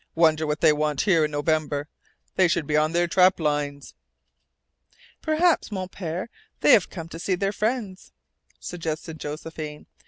"Wonder 0.15 0.47
what 0.47 0.61
they 0.61 0.73
want 0.73 1.01
here 1.01 1.25
in 1.25 1.29
November. 1.29 1.87
They 2.35 2.47
should 2.47 2.65
be 2.65 2.75
on 2.75 2.91
their 2.91 3.05
trap 3.05 3.39
lines." 3.39 3.93
"Perhaps, 5.21 5.71
Mon 5.71 5.89
Pere, 5.89 6.27
they 6.61 6.71
have 6.71 6.89
come 6.89 7.07
to 7.09 7.19
see 7.19 7.35
their 7.35 7.53
friends," 7.53 8.11
suggested 8.59 9.19
Josephine. 9.19 9.85